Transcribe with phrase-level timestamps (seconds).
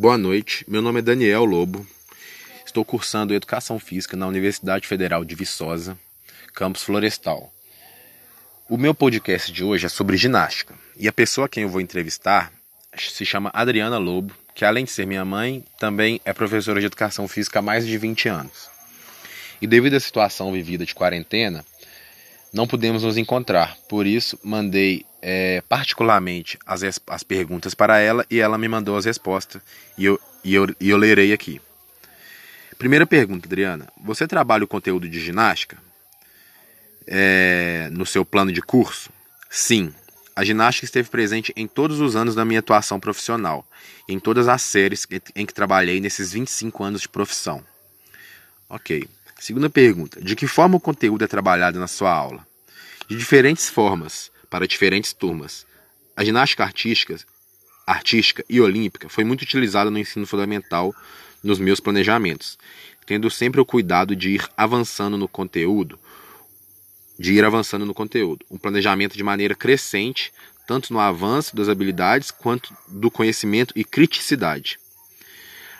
[0.00, 1.84] Boa noite, meu nome é Daniel Lobo.
[2.64, 5.98] Estou cursando Educação Física na Universidade Federal de Viçosa,
[6.54, 7.52] campus Florestal.
[8.68, 11.80] O meu podcast de hoje é sobre ginástica e a pessoa a quem eu vou
[11.80, 12.52] entrevistar
[12.96, 17.26] se chama Adriana Lobo, que além de ser minha mãe, também é professora de Educação
[17.26, 18.70] Física há mais de 20 anos.
[19.60, 21.64] E devido à situação vivida de quarentena,
[22.52, 23.76] não pudemos nos encontrar.
[23.88, 29.04] Por isso, mandei é, particularmente as, as perguntas para ela e ela me mandou as
[29.04, 29.60] respostas
[29.96, 31.60] e eu, e, eu, e eu lerei aqui.
[32.78, 33.88] Primeira pergunta, Adriana.
[34.02, 35.76] Você trabalha o conteúdo de ginástica
[37.06, 39.10] é, no seu plano de curso?
[39.50, 39.92] Sim.
[40.36, 43.66] A ginástica esteve presente em todos os anos da minha atuação profissional,
[44.08, 45.04] em todas as séries
[45.34, 47.64] em que trabalhei nesses 25 anos de profissão.
[48.68, 49.08] Ok.
[49.38, 52.44] Segunda pergunta: De que forma o conteúdo é trabalhado na sua aula?
[53.08, 55.64] De diferentes formas, para diferentes turmas.
[56.16, 57.16] A ginástica artística,
[57.86, 60.92] artística e olímpica foi muito utilizada no ensino fundamental
[61.42, 62.58] nos meus planejamentos,
[63.06, 65.98] tendo sempre o cuidado de ir avançando no conteúdo,
[67.16, 70.32] de ir avançando no conteúdo, um planejamento de maneira crescente,
[70.66, 74.80] tanto no avanço das habilidades quanto do conhecimento e criticidade.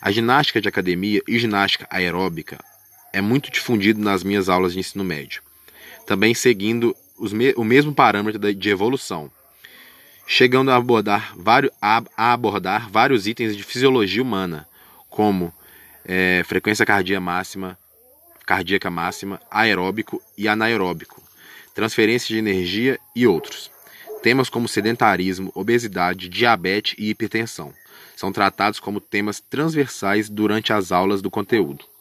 [0.00, 2.58] A ginástica de academia e ginástica aeróbica
[3.14, 5.40] é muito difundido nas minhas aulas de ensino médio,
[6.04, 6.96] também seguindo
[7.30, 9.30] me o mesmo parâmetro de evolução,
[10.26, 14.66] chegando a abordar, vários, a, a abordar vários itens de fisiologia humana,
[15.08, 15.54] como
[16.04, 17.78] é, frequência cardíaca máxima,
[18.44, 21.22] cardíaca máxima, aeróbico e anaeróbico,
[21.72, 23.70] transferência de energia e outros.
[24.24, 27.72] Temas como sedentarismo, obesidade, diabetes e hipertensão
[28.16, 31.93] são tratados como temas transversais durante as aulas do conteúdo.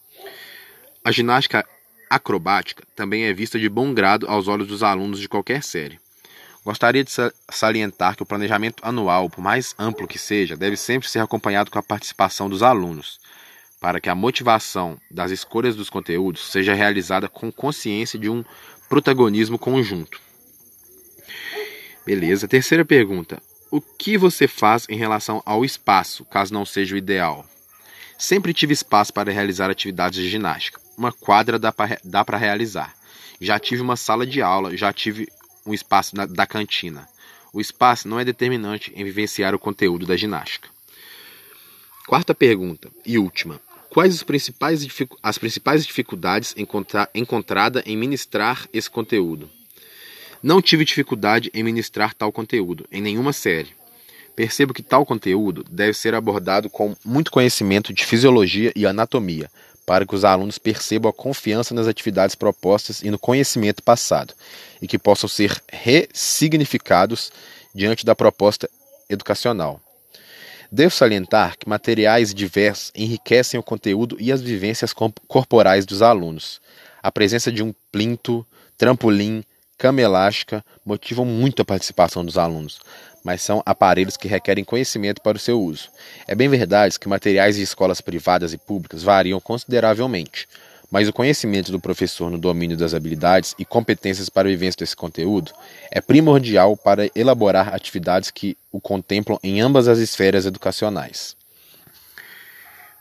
[1.06, 1.68] A ginástica
[2.09, 6.00] acrobática também é vista de bom grado aos olhos dos alunos de qualquer série.
[6.64, 7.12] Gostaria de
[7.52, 11.78] salientar que o planejamento anual, por mais amplo que seja, deve sempre ser acompanhado com
[11.78, 13.20] a participação dos alunos,
[13.81, 18.42] para que a motivação das escolhas dos conteúdos seja realizada com consciência de um
[18.88, 20.22] protagonismo conjunto.
[22.06, 22.47] Beleza.
[22.47, 27.46] Terceira pergunta: O que você faz em relação ao espaço, caso não seja o ideal?
[28.18, 31.72] Sempre tive espaço para realizar atividades de ginástica uma quadra dá
[32.24, 32.96] para realizar.
[33.40, 35.28] Já tive uma sala de aula, já tive
[35.66, 37.08] um espaço na, da cantina.
[37.52, 40.70] O espaço não é determinante em vivenciar o conteúdo da ginástica.
[42.08, 43.62] Quarta pergunta e última.
[43.90, 44.88] Quais principais,
[45.22, 49.50] as principais dificuldades encontra, encontradas em ministrar esse conteúdo?
[50.42, 53.70] Não tive dificuldade em ministrar tal conteúdo em nenhuma série.
[54.36, 59.50] Percebo que tal conteúdo deve ser abordado com muito conhecimento de fisiologia e anatomia,
[59.85, 64.33] para que os alunos percebam a confiança nas atividades propostas e no conhecimento passado,
[64.81, 67.31] e que possam ser ressignificados
[67.73, 68.69] diante da proposta
[69.09, 69.81] educacional.
[70.71, 74.91] Devo salientar que materiais diversos enriquecem o conteúdo e as vivências
[75.27, 76.59] corporais dos alunos.
[77.01, 78.45] A presença de um plinto,
[78.75, 79.44] trampolim,
[79.83, 82.79] cama elástica motivam muito a participação dos alunos,
[83.21, 85.89] mas são aparelhos que requerem conhecimento para o seu uso.
[86.25, 90.47] É bem verdade que materiais de escolas privadas e públicas variam consideravelmente,
[90.89, 94.95] mas o conhecimento do professor no domínio das habilidades e competências para a vivência desse
[94.95, 95.51] conteúdo
[95.91, 101.35] é primordial para elaborar atividades que o contemplam em ambas as esferas educacionais.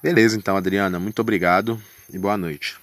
[0.02, 1.80] Beleza, então, Adriana, muito obrigado
[2.12, 2.81] e boa noite.